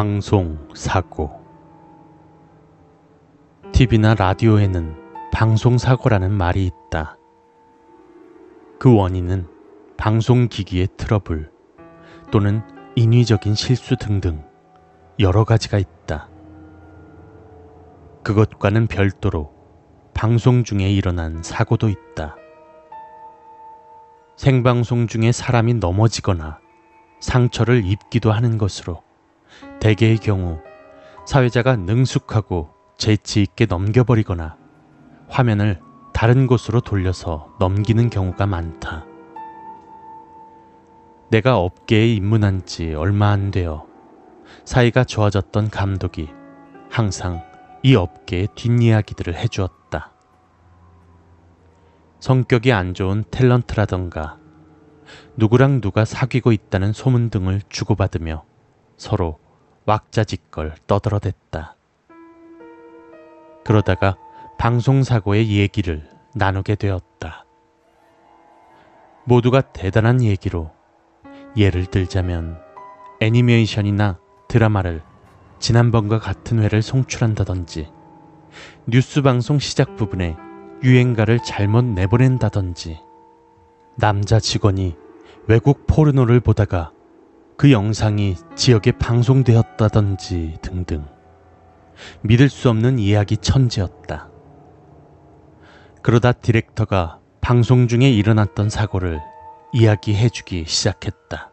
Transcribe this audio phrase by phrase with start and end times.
[0.00, 1.44] 방송 사고
[3.72, 4.96] TV나 라디오에는
[5.30, 7.18] 방송 사고라는 말이 있다.
[8.78, 9.46] 그 원인은
[9.98, 11.52] 방송 기기의 트러블
[12.30, 12.62] 또는
[12.96, 14.42] 인위적인 실수 등등
[15.18, 16.30] 여러 가지가 있다.
[18.22, 19.52] 그것과는 별도로
[20.14, 22.36] 방송 중에 일어난 사고도 있다.
[24.38, 26.58] 생방송 중에 사람이 넘어지거나
[27.20, 29.02] 상처를 입기도 하는 것으로
[29.80, 30.60] 대개의 경우
[31.26, 34.56] 사회자가 능숙하고 재치 있게 넘겨버리거나
[35.28, 35.80] 화면을
[36.12, 39.06] 다른 곳으로 돌려서 넘기는 경우가 많다.
[41.30, 43.86] 내가 업계에 입문한 지 얼마 안 되어
[44.64, 46.28] 사이가 좋아졌던 감독이
[46.90, 47.42] 항상
[47.82, 50.12] 이 업계의 뒷이야기들을 해주었다.
[52.18, 54.36] 성격이 안 좋은 탤런트라던가
[55.36, 58.44] 누구랑 누가 사귀고 있다는 소문 등을 주고받으며
[58.98, 59.38] 서로
[59.90, 61.74] 왁자지껄 떠들어댔다.
[63.64, 64.16] 그러다가
[64.56, 67.44] 방송사고의 얘기를 나누게 되었다.
[69.24, 70.70] 모두가 대단한 얘기로
[71.56, 72.60] 예를 들자면
[73.20, 75.02] 애니메이션이나 드라마를
[75.58, 77.90] 지난번과 같은 회를 송출한다든지
[78.86, 80.36] 뉴스 방송 시작 부분에
[80.84, 83.00] 유행가를 잘못 내보낸다든지
[83.96, 84.96] 남자 직원이
[85.48, 86.92] 외국 포르노를 보다가
[87.60, 91.04] 그 영상이 지역에 방송되었다든지 등등
[92.22, 94.30] 믿을 수 없는 이야기 천지였다.
[96.00, 99.20] 그러다 디렉터가 방송 중에 일어났던 사고를
[99.74, 101.50] 이야기해주기 시작했다.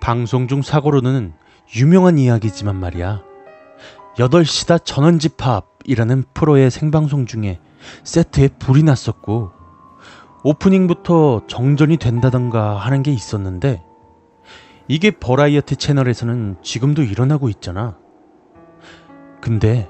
[0.00, 1.34] 방송 중 사고로는
[1.76, 3.22] 유명한 이야기지만 말이야.
[4.16, 7.60] 8시다 전원집합이라는 프로의 생방송 중에
[8.02, 9.52] 세트에 불이 났었고,
[10.42, 13.84] 오프닝부터 정전이 된다던가 하는 게 있었는데,
[14.88, 17.98] 이게 버라이어티 채널에서는 지금도 일어나고 있잖아.
[19.40, 19.88] 근데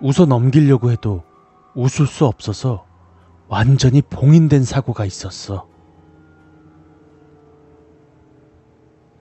[0.00, 1.22] 웃어 넘기려고 해도
[1.74, 2.84] 웃을 수 없어서
[3.48, 5.68] 완전히 봉인된 사고가 있었어.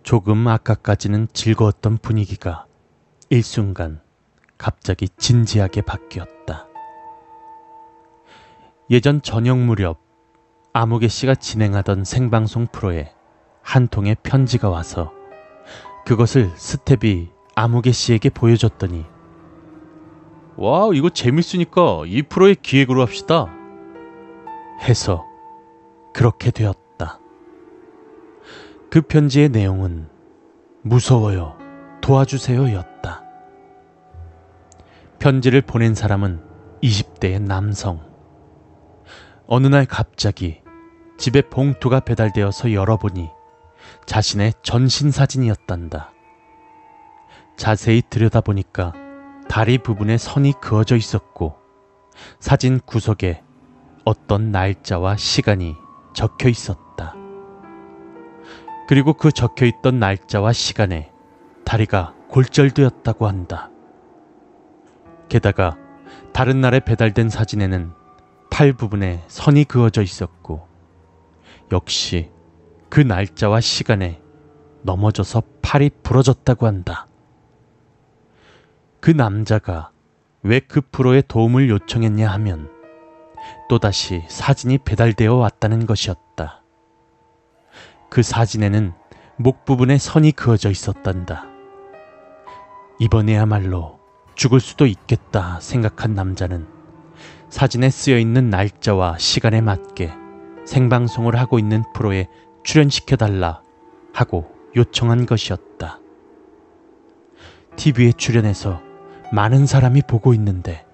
[0.02, 2.66] 조금 아까까지는 즐거웠던 분위기가
[3.30, 4.02] 일순간
[4.58, 6.68] 갑자기 진지하게 바뀌었다.
[8.90, 10.00] 예전 저녁 무렵
[10.74, 13.15] 아무개 씨가 진행하던 생방송 프로에
[13.66, 15.12] 한 통의 편지가 와서
[16.06, 19.06] 그것을 스텝이 아무개 씨에게 보여줬더니
[20.56, 23.48] 와 이거 재밌으니까 이 프로의 기획으로 합시다
[24.82, 25.26] 해서
[26.14, 27.20] 그렇게 되었다.
[28.92, 30.10] 그 편지의 내용은
[30.84, 31.58] 무서워요
[32.02, 33.24] 도와주세요 였다.
[35.18, 36.40] 편지를 보낸 사람은
[36.84, 38.00] 20대의 남성.
[39.48, 40.62] 어느 날 갑자기
[41.18, 43.30] 집에 봉투가 배달되어서 열어보니
[44.06, 46.12] 자신의 전신 사진이었단다.
[47.58, 48.94] 자세히 들여다보니까
[49.48, 51.56] 다리 부분에 선이 그어져 있었고
[52.40, 53.44] 사진 구석에
[54.04, 55.76] 어떤 날짜와 시간이
[56.14, 57.16] 적혀 있었다.
[58.88, 61.12] 그리고 그 적혀 있던 날짜와 시간에
[61.64, 63.70] 다리가 골절되었다고 한다.
[65.28, 65.78] 게다가
[66.34, 67.92] 다른 날에 배달된 사진에는
[68.52, 70.68] 팔 부분에 선이 그어져 있었고
[71.72, 72.30] 역시
[72.96, 74.22] 그 날짜와 시간에
[74.84, 77.08] 넘어져서 팔이 부러졌다고 한다.
[79.02, 79.92] 그 남자가
[80.44, 82.72] 왜 그 프로에 도움을 요청했냐 하면
[83.68, 86.64] 또다시 사진이 배달되어 왔다는 것이었다.
[88.10, 88.94] 그 사진에는
[89.36, 91.48] 목 부분에 선이 그어져 있었단다.
[93.00, 94.00] 이번에야말로
[94.36, 96.66] 죽을 수도 있겠다 생각한 남자는
[97.50, 100.14] 사진에 쓰여 있는 날짜와 시간에 맞게
[100.66, 102.30] 생방송을 하고 있는 프로에
[102.66, 103.62] 출연시켜달라
[104.14, 106.00] 하고 요청한 것이었다.
[107.78, 108.82] TV에 출연해서
[109.32, 110.86] 많은 사람이 보고 있는데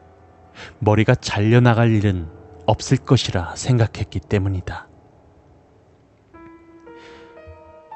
[0.80, 2.30] 머리가 잘려나갈 일은
[2.68, 4.88] 없을 것이라 생각했기 때문이다.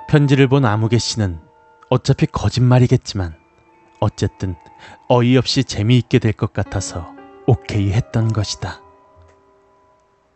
[0.07, 1.39] 편지를 본 아무개 씨는
[1.89, 3.35] 어차피 거짓말이겠지만
[3.99, 4.55] 어쨌든
[5.09, 7.13] 어이없이 재미있게 될 것 같아서
[7.47, 8.81] 오케이 했던 것이다.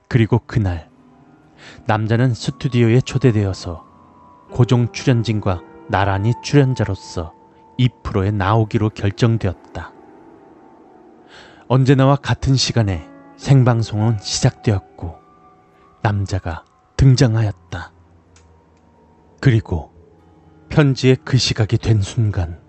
[0.07, 0.88] 그리고 그날
[1.85, 3.85] 남자는 스튜디오에 초대되어서
[4.51, 7.33] 고정 출연진과 나란히 출연자로서
[7.77, 9.93] 2%에 나오기로 결정되었다.
[11.67, 13.07] 언제나와 같은 시간에
[13.37, 15.15] 생방송은 시작되었고
[16.01, 16.65] 남자가
[16.97, 17.93] 등장하였다.
[19.39, 19.93] 그리고
[20.69, 22.59] 편지에 그 시각이 된 순간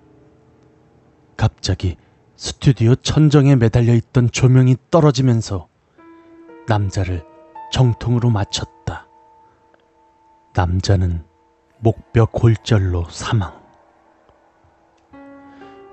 [1.37, 1.97] 갑자기
[2.37, 5.69] 스튜디오 천정에 매달려 있던 조명이 떨어지면서
[6.69, 7.25] 남자를
[7.73, 8.80] 정통으로 맞췄다.
[10.53, 11.25] 남자는
[11.79, 13.53] 목뼈 골절로 사망.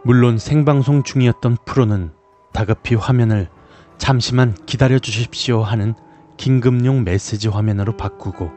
[0.04, 2.12] 물론 생방송 중이었던 프로는
[2.54, 3.50] 다급히 화면을
[3.98, 5.94] 잠시만 기다려 주십시오 하는
[6.38, 8.50] 긴급용 메시지 화면으로 바꾸고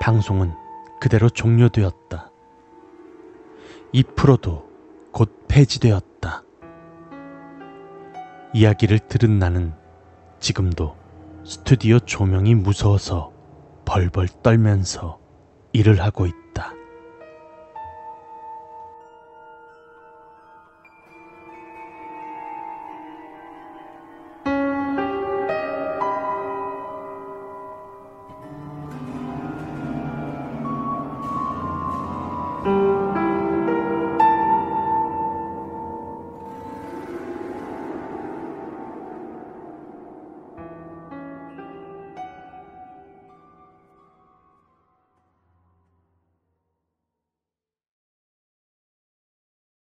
[0.00, 0.52] 방송은
[1.00, 2.30] 그대로 종료되었다.
[3.92, 4.68] 이 프로도
[5.12, 6.42] 곧 폐지되었다.
[8.54, 9.72] 이야기를 들은 나는
[10.40, 10.96] 지금도
[11.44, 13.31] 스튜디오 조명이 무서워서
[13.84, 15.18] 벌벌 떨면서
[15.72, 16.41] 일을 하고 있다.